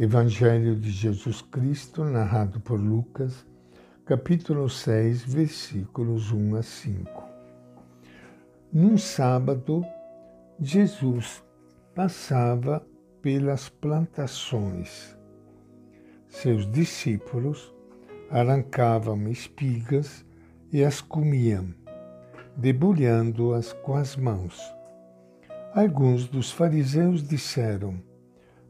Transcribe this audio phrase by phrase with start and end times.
[0.00, 3.44] Evangelho de Jesus Cristo, narrado por Lucas,
[4.06, 7.24] capítulo 6, versículos 1 a 5.
[8.72, 9.84] Num sábado,
[10.60, 11.42] Jesus
[11.96, 12.86] passava
[13.20, 15.16] pelas plantações.
[16.28, 17.74] Seus discípulos
[18.30, 20.24] arrancavam espigas
[20.72, 21.74] e as comiam,
[22.56, 24.60] debulhando-as com as mãos.
[25.74, 28.00] Alguns dos fariseus disseram: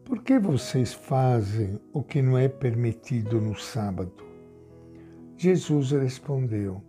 [0.08, 4.24] por que vocês fazem o que não é permitido no sábado?
[5.36, 6.82] Jesus respondeu: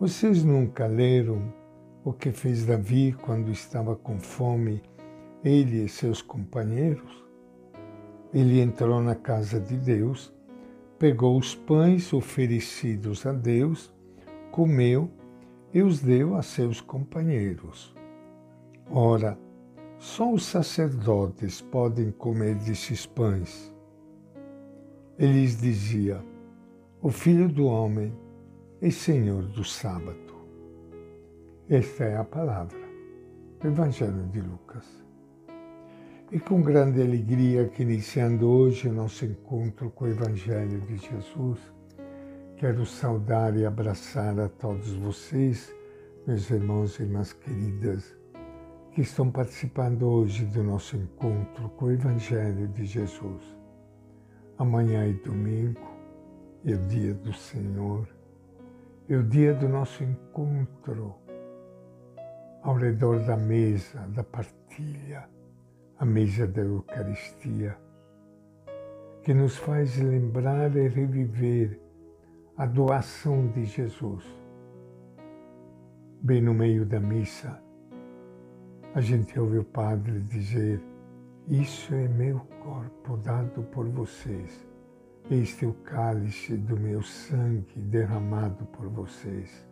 [0.00, 1.52] Vocês nunca leram
[2.02, 4.82] o que fez Davi quando estava com fome,
[5.44, 7.22] ele e seus companheiros?
[8.32, 10.34] Ele entrou na casa de Deus,
[10.98, 13.92] pegou os pães oferecidos a Deus,
[14.50, 15.10] comeu
[15.74, 17.94] e os deu a seus companheiros.
[18.90, 19.38] Ora,
[19.98, 23.74] só os sacerdotes podem comer desses pães.
[25.18, 26.22] Ele lhes dizia:
[27.00, 28.12] O filho do homem
[28.80, 30.36] é senhor do sábado.
[31.68, 32.78] Esta é a palavra
[33.60, 34.84] do Evangelho de Lucas.
[36.30, 41.58] E com grande alegria que iniciando hoje o nosso encontro com o Evangelho de Jesus,
[42.56, 45.74] quero saudar e abraçar a todos vocês,
[46.26, 48.15] meus irmãos e irmãs queridas,
[48.96, 53.42] que estão participando hoje do nosso encontro com o Evangelho de Jesus.
[54.56, 55.86] Amanhã é domingo,
[56.64, 58.08] é o dia do Senhor,
[59.06, 61.14] é o dia do nosso encontro
[62.62, 65.28] ao redor da mesa da partilha,
[65.98, 67.76] a mesa da Eucaristia,
[69.22, 71.78] que nos faz lembrar e reviver
[72.56, 74.24] a doação de Jesus.
[76.22, 77.62] Bem no meio da missa,
[78.96, 80.80] a gente ouve o Padre dizer:
[81.46, 84.66] Isso é meu corpo dado por vocês.
[85.30, 89.68] Este é o cálice do meu sangue derramado por vocês.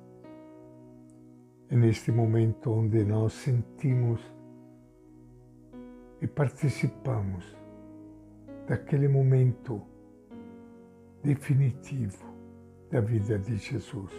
[1.70, 4.20] É neste momento onde nós sentimos
[6.20, 7.46] e participamos
[8.68, 9.80] daquele momento
[11.22, 12.26] definitivo
[12.90, 14.12] da vida de Jesus.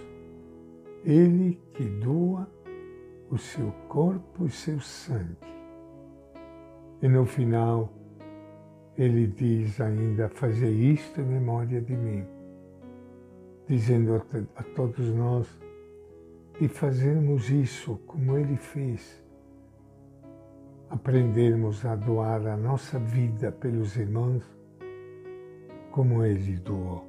[1.03, 2.24] Ele que doa
[3.35, 5.35] o seu corpo e seu sangue.
[7.01, 7.91] E no final,
[8.97, 12.25] ele diz ainda: Fazer isto em memória de mim,
[13.68, 15.47] dizendo a, a todos nós
[16.59, 19.22] de fazermos isso como ele fez,
[20.90, 24.44] aprendermos a doar a nossa vida pelos irmãos
[25.91, 27.06] como ele doou.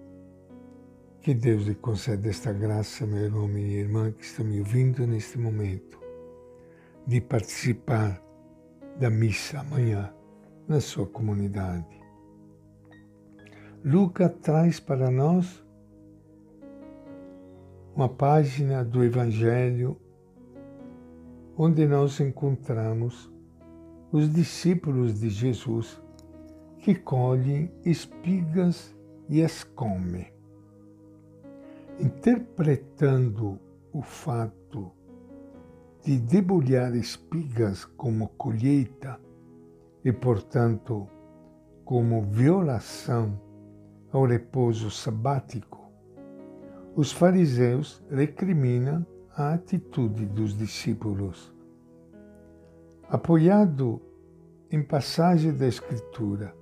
[1.21, 5.39] Que Deus lhe conceda esta graça, meu irmão, minha irmã, que está me ouvindo neste
[5.39, 6.06] momento
[7.07, 8.21] de participar
[8.99, 10.13] da missa amanhã
[10.67, 12.01] na sua comunidade.
[13.85, 15.65] Lucas traz para nós
[17.95, 19.97] uma página do Evangelho
[21.57, 23.33] onde nós encontramos
[24.11, 26.03] os discípulos de Jesus
[26.81, 28.95] que colhem espigas
[29.29, 30.33] e as comem.
[31.99, 33.59] Interpretando
[33.93, 34.96] o fato
[36.07, 39.19] de debulhar espigas como colheita
[40.05, 41.09] e, portanto,
[41.85, 43.37] como violação
[44.13, 45.91] ao repouso sabático,
[46.95, 51.53] os fariseus recriminam a atitude dos discípulos.
[53.09, 54.01] Apoiado
[54.71, 56.55] em passagem da Escritura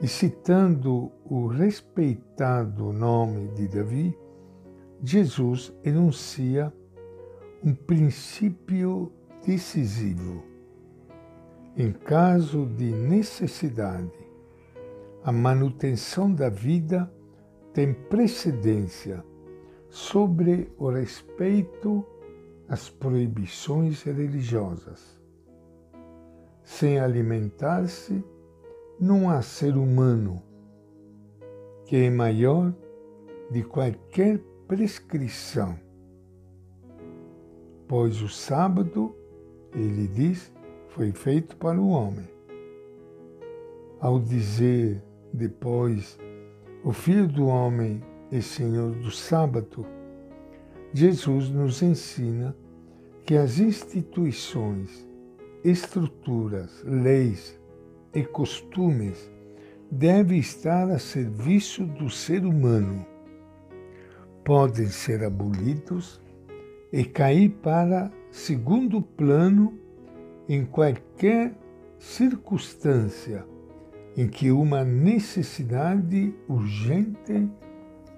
[0.00, 4.18] e citando o respeitado nome de Davi,
[5.02, 6.72] Jesus enuncia
[7.62, 9.12] um princípio
[9.46, 10.42] decisivo.
[11.76, 14.10] Em caso de necessidade,
[15.22, 17.12] a manutenção da vida
[17.74, 19.22] tem precedência
[19.90, 22.04] sobre o respeito
[22.66, 25.20] às proibições religiosas.
[26.64, 28.24] Sem alimentar-se,
[28.98, 30.42] não há ser humano
[31.84, 32.72] que é maior
[33.50, 35.78] de qualquer prescrição
[37.90, 39.16] pois o sábado,
[39.74, 40.52] ele diz,
[40.90, 42.28] foi feito para o homem.
[43.98, 45.02] Ao dizer
[45.32, 46.16] depois,
[46.84, 48.00] o Filho do Homem
[48.30, 49.84] é Senhor do sábado,
[50.94, 52.56] Jesus nos ensina
[53.26, 55.04] que as instituições,
[55.64, 57.58] estruturas, leis
[58.14, 59.28] e costumes
[59.90, 63.04] devem estar a serviço do ser humano.
[64.44, 66.20] Podem ser abolidos
[66.92, 69.78] e cair para segundo plano
[70.48, 71.54] em qualquer
[71.98, 73.44] circunstância,
[74.16, 77.48] em que uma necessidade urgente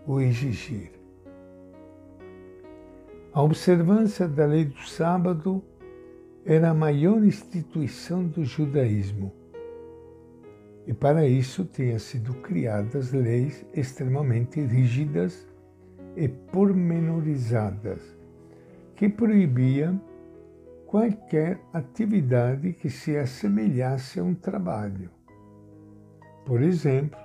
[0.07, 0.93] o exigir.
[3.33, 5.63] A observância da lei do sábado
[6.45, 9.33] era a maior instituição do judaísmo.
[10.87, 15.47] E para isso tinham sido criadas leis extremamente rígidas
[16.17, 18.01] e pormenorizadas,
[19.03, 20.01] que proibiam
[20.87, 25.11] qualquer atividade que se assemelhasse a um trabalho.
[26.47, 27.19] Por exemplo,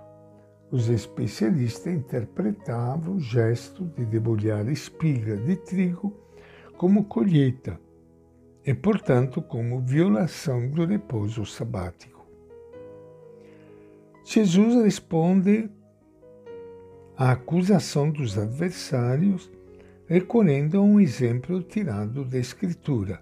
[0.72, 6.20] os especialistas interpretavam o gesto de debulhar espiga de trigo
[6.78, 7.80] como colheita
[8.66, 12.26] e, portanto, como violação do repouso sabático.
[14.26, 15.70] Jesus responde
[17.16, 19.56] à acusação dos adversários
[20.08, 23.22] recorrendo a um exemplo tirado da Escritura.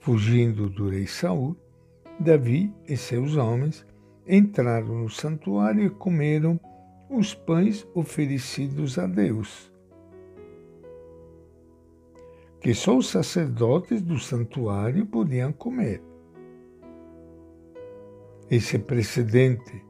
[0.00, 1.56] Fugindo do rei Saul,
[2.18, 3.86] Davi e seus homens
[4.26, 6.58] entraram no santuário e comeram
[7.08, 9.72] os pães oferecidos a Deus
[12.62, 16.00] que só os sacerdotes do santuário podiam comer.
[18.48, 19.84] Esse precedente,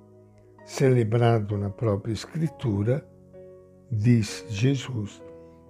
[0.65, 3.07] celebrado na própria Escritura,
[3.91, 5.23] diz Jesus,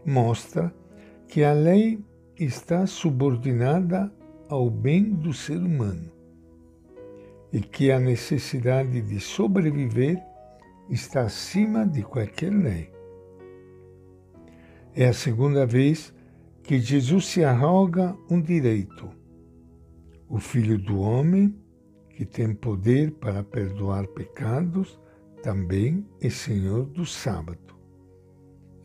[0.04, 0.74] mostra
[1.28, 2.04] que a lei
[2.38, 4.12] está subordinada
[4.48, 6.10] ao bem do ser humano
[7.52, 10.22] e que a necessidade de sobreviver
[10.88, 12.90] está acima de qualquer lei.
[14.94, 16.12] É a segunda vez
[16.62, 19.10] que Jesus se arroga um direito.
[20.28, 21.54] O Filho do Homem,
[22.10, 24.98] que tem poder para perdoar pecados,
[25.42, 27.74] também é Senhor do sábado.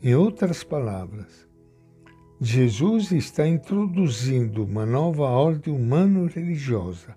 [0.02, 1.48] Em outras palavras,
[2.40, 7.16] Jesus está introduzindo uma nova ordem humano-religiosa,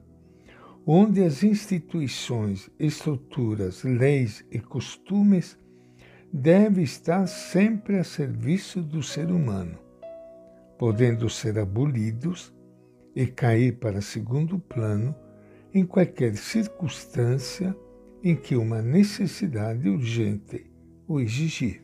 [0.85, 5.57] onde as instituições, estruturas, leis e costumes
[6.33, 9.77] devem estar sempre a serviço do ser humano
[10.81, 12.51] podendo ser abolidos
[13.15, 15.13] e cair para segundo plano
[15.71, 17.77] em qualquer circunstância
[18.23, 20.65] em que uma necessidade urgente
[21.07, 21.83] o exigir.